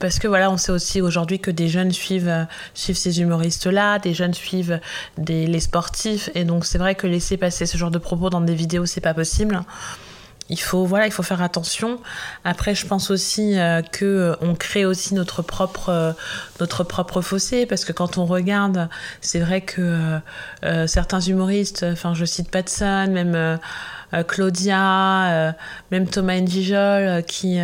parce 0.00 0.18
que 0.18 0.28
voilà, 0.28 0.50
on 0.50 0.56
sait 0.56 0.72
aussi 0.72 1.02
aujourd'hui 1.02 1.40
que 1.40 1.50
des 1.50 1.68
jeunes 1.68 1.92
suivent, 1.92 2.28
euh, 2.28 2.44
suivent 2.72 2.96
ces 2.96 3.20
humoristes-là, 3.20 3.98
des 3.98 4.14
jeunes 4.14 4.32
suivent 4.32 4.80
des, 5.18 5.46
les 5.46 5.60
sportifs, 5.60 6.30
et 6.34 6.44
donc 6.44 6.64
c'est 6.64 6.78
vrai 6.78 6.94
que 6.94 7.06
laisser 7.06 7.36
passer 7.36 7.66
ce 7.66 7.76
genre 7.76 7.90
de 7.90 7.98
propos 7.98 8.30
dans 8.30 8.40
des 8.40 8.54
vidéos, 8.54 8.86
c'est 8.86 9.00
pas 9.00 9.14
possible 9.14 9.60
il 10.48 10.60
faut 10.60 10.84
voilà 10.84 11.06
il 11.06 11.12
faut 11.12 11.22
faire 11.22 11.42
attention. 11.42 12.00
Après 12.44 12.74
je 12.74 12.86
pense 12.86 13.10
aussi 13.10 13.58
euh, 13.58 13.82
que 13.82 14.04
euh, 14.04 14.36
on 14.40 14.54
crée 14.54 14.84
aussi 14.84 15.14
notre 15.14 15.42
propre 15.42 15.88
euh, 15.88 16.12
notre 16.60 16.84
propre 16.84 17.20
fossé 17.20 17.66
parce 17.66 17.84
que 17.84 17.92
quand 17.92 18.18
on 18.18 18.26
regarde 18.26 18.88
c'est 19.20 19.40
vrai 19.40 19.60
que 19.60 20.20
certains 20.86 21.20
humoristes 21.20 21.84
enfin 21.84 22.14
je 22.14 22.24
cite 22.24 22.50
Patson 22.50 23.08
même 23.10 23.34
euh, 23.34 23.56
Claudia, 24.22 25.30
euh, 25.30 25.52
même 25.90 26.06
Thomas 26.08 26.38
Njijol, 26.40 26.76
euh, 26.76 27.22
qui, 27.22 27.58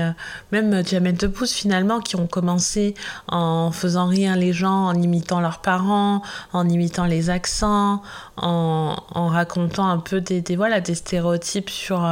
même 0.50 0.86
Jamel 0.86 1.16
Debbouze 1.16 1.52
finalement, 1.52 2.00
qui 2.00 2.16
ont 2.16 2.26
commencé 2.26 2.94
en 3.28 3.70
faisant 3.72 4.06
rire 4.06 4.36
les 4.36 4.52
gens, 4.52 4.86
en 4.86 4.94
imitant 4.94 5.40
leurs 5.40 5.60
parents, 5.60 6.22
en 6.52 6.68
imitant 6.68 7.04
les 7.04 7.30
accents, 7.30 8.02
en, 8.36 8.96
racontant 9.14 9.88
un 9.88 9.98
peu 9.98 10.20
des, 10.20 10.56
voilà, 10.56 10.80
des 10.80 10.94
stéréotypes 10.94 11.70
sur, 11.70 12.08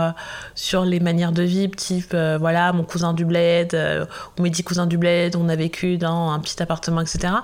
sur 0.54 0.84
les 0.84 1.00
manières 1.00 1.32
de 1.32 1.42
vivre, 1.42 1.74
type 1.76 2.14
voilà, 2.14 2.72
mon 2.72 2.84
cousin 2.84 3.12
du 3.12 3.24
bled, 3.24 3.76
ou 4.38 4.42
mes 4.42 4.50
dix 4.50 4.62
cousins 4.62 4.86
du 4.86 4.96
bled, 4.98 5.36
on 5.36 5.48
a 5.48 5.56
vécu 5.56 5.98
dans 5.98 6.30
un 6.30 6.38
petit 6.38 6.62
appartement, 6.62 7.00
etc. 7.00 7.34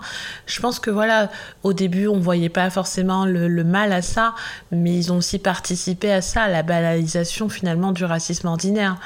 Je 0.47 0.61
pense 0.61 0.79
que 0.79 0.91
voilà, 0.91 1.31
au 1.63 1.73
début, 1.73 2.09
on 2.09 2.21
voyait 2.21 2.49
pas 2.49 2.71
forcément 2.71 3.27
le, 3.27 3.49
le 3.49 3.65
mal 3.65 3.93
à 3.93 4.03
ça, 4.03 4.35
mais 4.71 4.95
ils 4.95 5.13
ont 5.13 5.19
aussi 5.19 5.39
participé 5.39 6.13
à 6.13 6.21
ça, 6.21 6.43
à 6.43 6.49
la 6.49 6.63
banalisation 6.87 7.49
finalement 7.49 7.93
du 7.93 8.05
racisme 8.05 8.49
ordinaire. 8.49 8.97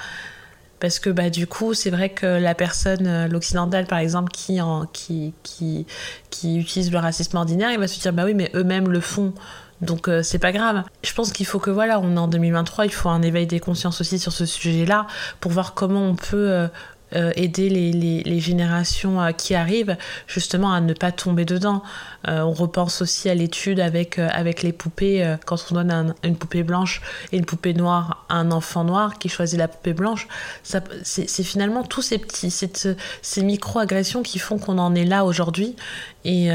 Parce 0.80 0.98
que 0.98 1.10
bah, 1.10 1.28
du 1.28 1.46
coup, 1.46 1.74
c'est 1.74 1.90
vrai 1.90 2.08
que 2.08 2.26
la 2.26 2.54
personne, 2.54 3.06
euh, 3.06 3.28
l'occidental 3.28 3.86
par 3.86 3.98
exemple, 3.98 4.32
qui, 4.32 4.60
en, 4.62 4.86
qui, 4.86 5.34
qui, 5.42 5.86
qui 6.30 6.58
utilise 6.58 6.90
le 6.90 6.98
racisme 6.98 7.36
ordinaire, 7.36 7.70
il 7.70 7.78
va 7.78 7.86
se 7.86 8.00
dire 8.00 8.12
bah 8.14 8.24
oui, 8.24 8.32
mais 8.34 8.50
eux-mêmes 8.54 8.88
le 8.88 9.00
font. 9.00 9.34
Donc 9.82 10.08
euh, 10.08 10.22
c'est 10.22 10.38
pas 10.38 10.52
grave. 10.52 10.82
Je 11.04 11.12
pense 11.12 11.32
qu'il 11.32 11.46
faut 11.46 11.58
que 11.58 11.70
voilà, 11.70 12.00
on 12.00 12.16
est 12.16 12.18
en 12.18 12.28
2023, 12.28 12.86
il 12.86 12.92
faut 12.92 13.10
un 13.10 13.22
éveil 13.22 13.46
des 13.46 13.60
consciences 13.60 14.00
aussi 14.00 14.18
sur 14.18 14.32
ce 14.32 14.46
sujet-là 14.46 15.06
pour 15.40 15.52
voir 15.52 15.74
comment 15.74 16.02
on 16.02 16.14
peut 16.14 16.50
euh, 16.50 16.68
euh, 17.16 17.32
aider 17.34 17.68
les, 17.68 17.92
les, 18.22 18.40
générations 18.40 19.20
euh, 19.20 19.32
qui 19.32 19.56
arrivent 19.56 19.96
justement 20.28 20.72
à 20.72 20.80
ne 20.80 20.92
pas 20.92 21.10
tomber 21.10 21.44
dedans. 21.44 21.82
Euh, 22.28 22.42
on 22.42 22.52
repense 22.52 23.02
aussi 23.02 23.28
à 23.28 23.34
l'étude 23.34 23.80
avec, 23.80 24.18
avec 24.18 24.62
les 24.62 24.72
poupées, 24.72 25.36
quand 25.44 25.56
on 25.70 25.74
donne 25.74 26.14
une 26.22 26.36
poupée 26.36 26.62
blanche 26.62 27.02
et 27.32 27.38
une 27.38 27.44
poupée 27.44 27.74
noire 27.74 28.24
à 28.28 28.36
un 28.36 28.52
enfant 28.52 28.84
noir 28.84 29.18
qui 29.18 29.28
choisit 29.28 29.58
la 29.58 29.68
poupée 29.68 29.92
blanche, 29.92 30.28
c'est 30.62 31.42
finalement 31.42 31.82
tous 31.82 32.02
ces 32.02 32.18
petits, 32.18 32.50
ces 32.50 33.42
micro-agressions 33.42 34.22
qui 34.22 34.38
font 34.38 34.58
qu'on 34.58 34.78
en 34.78 34.94
est 34.94 35.04
là 35.04 35.24
aujourd'hui. 35.24 35.76
Et, 36.24 36.48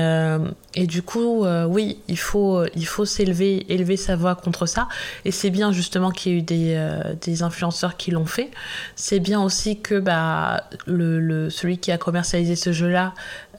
et, 0.76 0.88
du 0.88 1.02
coup, 1.02 1.44
oui, 1.68 1.98
il 2.08 2.20
faut, 2.20 2.66
il 2.76 2.86
faut 2.86 3.06
s'élever, 3.06 3.66
élever 3.74 3.98
sa 3.98 4.16
voix 4.16 4.36
contre 4.36 4.66
ça. 4.66 4.88
Et 5.26 5.32
c'est 5.32 5.50
bien 5.50 5.72
justement 5.72 6.12
qu'il 6.12 6.32
y 6.32 6.36
ait 6.36 6.40
eu 6.40 6.42
des, 6.44 6.90
des 7.22 7.42
influenceurs 7.42 7.98
qui 7.98 8.12
l'ont 8.12 8.28
fait. 8.28 8.52
C'est 8.96 9.20
bien 9.20 9.42
aussi 9.42 9.80
que 9.80 10.00
bah, 10.00 10.70
le, 10.86 11.50
celui 11.50 11.78
qui 11.78 11.92
a 11.92 11.98
commercialisé 11.98 12.56
ce 12.56 12.72
jeu-là 12.72 13.14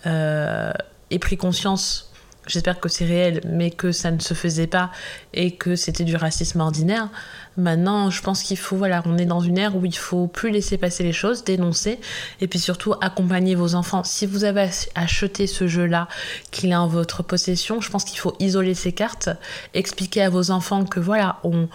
euh, 0.06 0.72
ait 1.10 1.18
pris 1.18 1.36
conscience, 1.36 2.05
j'espère 2.46 2.80
que 2.80 2.88
c'est 2.88 3.04
réel, 3.04 3.40
mais 3.46 3.70
que 3.70 3.92
ça 3.92 4.10
ne 4.10 4.20
se 4.20 4.34
faisait 4.34 4.66
pas 4.66 4.90
et 5.34 5.52
que 5.52 5.76
c'était 5.76 6.04
du 6.04 6.16
racisme 6.16 6.60
ordinaire. 6.60 7.08
Maintenant, 7.56 8.10
je 8.10 8.20
pense 8.22 8.42
qu'il 8.42 8.58
faut, 8.58 8.76
voilà, 8.76 9.02
on 9.06 9.16
est 9.18 9.24
dans 9.24 9.40
une 9.40 9.58
ère 9.58 9.76
où 9.76 9.84
il 9.84 9.96
faut 9.96 10.26
plus 10.26 10.50
laisser 10.50 10.76
passer 10.76 11.02
les 11.02 11.12
choses, 11.12 11.44
dénoncer, 11.44 11.98
et 12.40 12.48
puis 12.48 12.58
surtout 12.58 12.94
accompagner 13.00 13.54
vos 13.54 13.74
enfants. 13.74 14.04
Si 14.04 14.26
vous 14.26 14.44
avez 14.44 14.68
acheté 14.94 15.46
ce 15.46 15.66
jeu-là, 15.66 16.08
qu'il 16.50 16.70
est 16.70 16.76
en 16.76 16.86
votre 16.86 17.22
possession, 17.22 17.80
je 17.80 17.90
pense 17.90 18.04
qu'il 18.04 18.18
faut 18.18 18.34
isoler 18.40 18.74
ces 18.74 18.92
cartes, 18.92 19.30
expliquer 19.72 20.22
à 20.22 20.30
vos 20.30 20.50
enfants 20.50 20.84
que 20.84 21.00
voilà, 21.00 21.38
on 21.44 21.68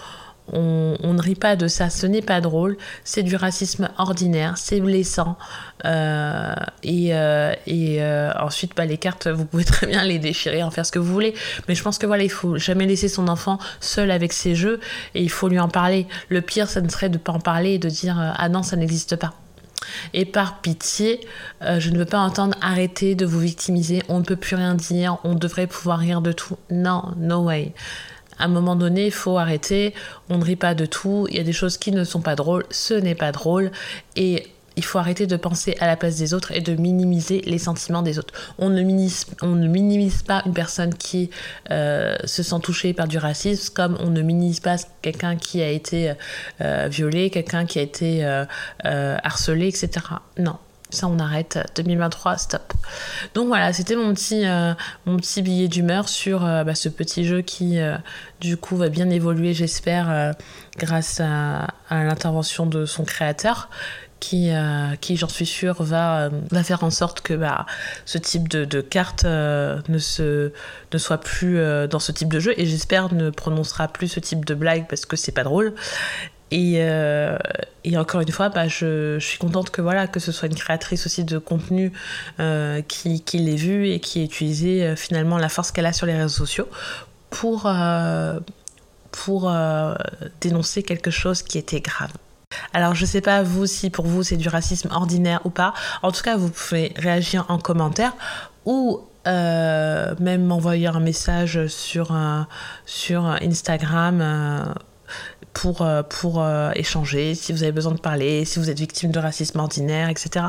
on, 0.52 1.14
ne 1.14 1.22
rit 1.22 1.36
pas 1.36 1.56
de 1.56 1.68
ça, 1.68 1.90
ce 1.90 2.06
n'est 2.06 2.22
pas 2.22 2.42
drôle, 2.42 2.78
c'est 3.04 3.24
du 3.24 3.36
racisme 3.36 3.90
ordinaire, 3.98 4.58
c'est 4.58 4.80
blessant. 4.80 5.38
Euh, 5.86 6.54
et, 6.84 7.16
euh, 7.16 7.54
euh, 7.68 8.32
ensuite, 8.40 8.76
bah, 8.76 8.86
les 8.86 8.98
cartes, 8.98 9.28
vous 9.28 9.46
pouvez 9.46 9.64
très 9.66 9.88
bien 9.88 10.04
les 10.04 10.20
déchirer, 10.20 10.64
en 10.64 10.72
faire 10.72 10.86
ce 10.86 10.92
que 10.92 11.00
vous 11.00 11.12
voulez. 11.12 11.34
Mais 11.68 11.76
je 11.76 11.84
pense 11.84 11.98
que 11.98 12.06
voilà, 12.06 12.24
il 12.24 12.32
faut 12.32 12.58
jamais 12.58 12.86
laisser 12.86 13.08
son 13.08 13.28
enfant 13.28 13.60
seul 13.80 14.12
avec 14.12 14.34
ses 14.34 14.56
jeux 14.56 14.80
et 15.16 15.22
il 15.22 15.30
faut 15.30 15.48
lui 15.48 15.60
en 15.60 15.70
parler. 15.70 16.08
Le 16.30 16.42
pire, 16.42 16.68
ça 16.68 16.82
ne 16.82 16.90
serait 16.90 17.10
de 17.10 17.18
pas 17.18 17.32
en 17.32 17.40
parler 17.40 17.72
et 17.74 17.80
de 17.80 17.90
dire 17.90 18.34
ah 18.38 18.50
non, 18.50 18.64
ça 18.64 18.76
n'existe 18.76 19.16
pas. 19.16 19.34
Et 20.14 20.26
par 20.26 20.62
pitié, 20.62 21.22
je 21.62 21.90
ne 21.90 21.98
veux 21.98 22.06
pas 22.06 22.20
entendre 22.20 22.56
arrêter 22.62 23.16
de 23.16 23.26
vous 23.26 23.40
victimiser, 23.40 24.04
on 24.10 24.20
ne 24.20 24.24
peut 24.24 24.36
plus 24.36 24.56
rien 24.56 24.76
dire, 24.76 25.18
on 25.24 25.34
devrait 25.34 25.66
pouvoir 25.66 25.98
rire 25.98 26.22
de 26.22 26.32
tout. 26.32 26.58
Non, 26.70 27.14
no 27.18 27.46
way 27.46 27.74
à 28.42 28.46
un 28.46 28.48
moment 28.48 28.76
donné, 28.76 29.06
il 29.06 29.12
faut 29.12 29.38
arrêter. 29.38 29.94
On 30.30 30.38
ne 30.38 30.44
rit 30.44 30.56
pas 30.56 30.74
de 30.74 30.86
tout. 30.86 31.28
Il 31.30 31.38
y 31.38 31.40
a 31.40 31.44
des 31.44 31.54
choses 31.54 31.78
qui 31.78 31.92
ne 31.92 32.04
sont 32.04 32.22
pas 32.22 32.36
drôles. 32.36 32.66
Ce 32.72 32.94
n'est 32.94 33.16
pas 33.16 33.32
drôle. 33.32 33.72
Et 34.16 34.48
il 34.78 34.84
faut 34.84 34.98
arrêter 34.98 35.28
de 35.28 35.36
penser 35.36 35.76
à 35.80 35.88
la 35.88 35.96
place 35.96 36.16
des 36.16 36.34
autres 36.34 36.52
et 36.54 36.62
de 36.62 36.74
minimiser 36.74 37.42
les 37.46 37.58
sentiments 37.58 38.02
des 38.02 38.18
autres. 38.18 38.34
On 38.58 38.70
ne 38.70 38.82
minimise, 38.82 40.24
pas 40.24 40.42
une 40.46 40.54
personne 40.54 40.96
qui 40.96 41.30
euh, 41.70 42.16
se 42.24 42.42
sent 42.42 42.60
touchée 42.64 42.94
par 42.94 43.08
du 43.08 43.18
racisme 43.18 43.74
comme 43.74 43.98
on 44.00 44.10
ne 44.10 44.22
minimise 44.22 44.60
pas 44.60 44.78
quelqu'un 45.02 45.36
qui 45.36 45.62
a 45.62 45.70
été 45.70 46.14
euh, 46.62 46.88
violé, 46.90 47.30
quelqu'un 47.30 47.66
qui 47.66 47.80
a 47.80 47.82
été 47.82 48.26
euh, 48.26 48.46
harcelé, 49.24 49.68
etc. 49.68 49.90
Non, 50.40 50.58
ça 50.92 51.08
on 51.08 51.20
arrête. 51.20 51.60
2023 51.76 52.38
stop. 52.38 52.74
Donc 53.34 53.48
voilà 53.48 53.74
c'était 53.74 53.96
mon 53.96 54.14
petit 54.14 54.46
petit 55.06 55.42
billet 55.42 55.68
d'humeur 55.68 56.08
sur 56.08 56.42
bah, 56.42 56.76
ce 56.76 56.90
petit 56.90 57.26
jeu 57.26 57.42
qui 57.42 57.80
du 58.40 58.58
coup 58.58 58.76
va 58.76 58.90
bien 58.90 59.10
évoluer 59.10 59.54
j'espère 59.54 60.34
grâce 60.78 61.20
à, 61.20 61.68
l'intervention 61.90 62.66
de 62.66 62.86
son 62.86 63.04
créateur 63.04 63.70
qui, 64.22 64.52
euh, 64.52 64.96
j'en 65.16 65.28
suis 65.28 65.48
sûre, 65.48 65.82
va, 65.82 66.30
euh, 66.54 66.64
faire 66.64 66.84
en 66.84 66.92
sorte 66.92 67.22
que 67.22 67.34
bah, 67.34 67.66
ce 68.06 68.20
type 68.20 68.48
de, 68.48 68.64
de 68.66 68.80
carte 68.80 69.26
euh, 69.26 69.82
ne, 69.90 69.98
se, 69.98 70.54
ne 70.94 70.98
soit 70.98 71.18
plus 71.18 71.60
dans 71.90 72.00
ce 72.00 72.14
type 72.14 72.32
de 72.32 72.40
jeu. 72.40 72.54
Et 72.56 72.66
j'espère 72.66 73.14
ne 73.14 73.32
prononcera 73.32 73.88
plus 73.90 74.08
ce 74.08 74.20
type 74.22 74.46
de 74.46 74.54
blague 74.54 74.88
parce 74.88 75.06
que 75.06 75.18
c'est 75.18 75.34
pas 75.34 75.44
drôle. 75.44 75.74
Et, 76.52 76.74
et, 77.84 77.98
encore 77.98 78.22
une 78.22 78.32
fois, 78.32 78.50
bah, 78.50 78.68
je, 78.68 79.18
suis 79.20 79.38
contente 79.38 79.70
que, 79.70 79.82
voilà, 79.82 80.08
que 80.08 80.20
ce 80.20 80.32
soit 80.32 80.50
une 80.50 80.56
créatrice 80.56 81.06
aussi 81.06 81.24
de 81.24 81.38
contenu 81.38 81.94
qui, 82.88 83.22
qui 83.22 83.38
l'ait 83.38 83.56
vu 83.56 83.88
et 83.88 84.00
qui 84.00 84.20
ait 84.20 84.26
utilisé 84.26 84.96
finalement 84.98 85.38
la 85.38 85.48
force 85.48 85.72
qu'elle 85.72 85.86
a 85.86 85.94
sur 85.94 86.06
les 86.06 86.16
réseaux 86.16 86.46
sociaux 86.46 86.68
pour, 87.30 87.72
pour 89.12 89.54
dénoncer 90.42 90.84
quelque 90.84 91.10
chose 91.10 91.42
qui 91.42 91.58
était 91.58 91.80
grave. 91.80 92.12
Alors 92.74 92.96
je 92.96 93.06
sais 93.06 93.22
pas 93.22 93.44
vous 93.44 93.66
si 93.66 93.90
pour 93.90 94.06
vous 94.06 94.24
c'est 94.24 94.38
du 94.38 94.50
racisme 94.50 94.90
ordinaire 94.92 95.42
ou 95.46 95.50
pas. 95.50 95.74
En 96.02 96.12
tout 96.12 96.22
cas, 96.22 96.38
vous 96.38 96.50
pouvez 96.50 96.94
réagir 96.96 97.46
en 97.50 97.58
commentaire 97.58 98.14
ou 98.66 99.02
euh, 99.28 100.16
même 100.20 100.46
m'envoyer 100.46 100.88
un 100.88 101.00
message 101.00 101.68
sur, 101.68 102.16
sur 102.86 103.26
Instagram 103.26 104.74
euh, 105.52 105.54
pour, 105.54 105.82
euh, 105.82 106.04
pour 106.04 106.46
échanger, 106.76 107.36
si 107.36 107.52
vous 107.52 107.64
avez 107.64 107.72
besoin 107.72 107.94
de 107.94 108.00
parler, 108.00 108.46
si 108.46 108.60
vous 108.60 108.70
êtes 108.70 108.80
victime 108.80 109.12
de 109.12 109.20
racisme 109.20 109.60
ordinaire, 109.60 110.10
etc. 110.10 110.46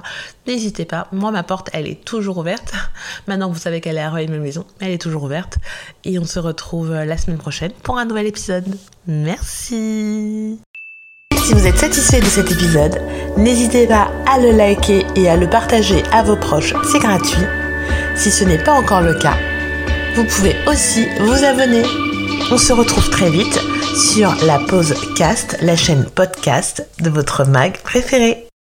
N'hésitez 0.47 0.85
pas. 0.85 1.09
Moi, 1.13 1.31
ma 1.31 1.43
porte, 1.43 1.71
elle 1.73 1.87
est 1.87 2.05
toujours 2.05 2.39
ouverte. 2.39 2.73
Maintenant 3.27 3.51
vous 3.51 3.59
savez 3.59 3.81
qu'elle 3.81 3.97
est 3.97 4.03
à 4.03 4.11
Roy 4.11 4.27
Maison, 4.27 4.65
elle 4.81 4.93
est 4.93 5.01
toujours 5.01 5.25
ouverte. 5.25 5.59
Et 6.05 6.19
on 6.19 6.25
se 6.25 6.39
retrouve 6.39 6.93
la 6.93 7.17
semaine 7.17 7.39
prochaine 7.39 7.73
pour 7.83 7.99
un 7.99 8.05
nouvel 8.05 8.27
épisode. 8.27 8.65
Merci 9.07 10.59
si 11.45 11.55
vous 11.55 11.67
êtes 11.67 11.79
satisfait 11.79 12.21
de 12.21 12.27
cet 12.27 12.53
épisode, 12.53 13.01
n'hésitez 13.37 13.89
pas 13.89 14.13
à 14.27 14.39
le 14.39 14.53
liker 14.53 15.05
et 15.17 15.29
à 15.29 15.37
le 15.37 15.51
partager 15.51 16.03
à 16.13 16.23
vos 16.23 16.37
proches, 16.37 16.73
c'est 16.85 17.01
gratuit. 17.01 17.43
Si 18.15 18.31
ce 18.31 18.45
n'est 18.45 18.63
pas 18.63 18.73
encore 18.73 19.01
le 19.01 19.15
cas, 19.15 19.37
vous 20.15 20.25
pouvez 20.25 20.55
aussi 20.67 21.09
vous 21.19 21.45
abonner. 21.45 21.83
On 22.53 22.59
se 22.59 22.75
retrouve 22.75 23.09
très 23.09 23.31
vite 23.31 23.59
sur 23.97 24.35
la 24.45 24.59
pause 24.59 24.95
cast, 25.17 25.57
la 25.63 25.75
chaîne 25.75 26.05
podcast 26.05 26.87
de 27.01 27.09
votre 27.09 27.47
mag 27.47 27.79
préféré. 27.79 28.45